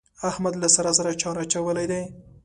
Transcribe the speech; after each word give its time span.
احمد 0.29 0.53
له 0.61 0.67
سارا 0.75 0.91
سره 0.99 1.19
چار 1.21 1.35
اچولی 1.43 1.85
دی. 1.91 2.01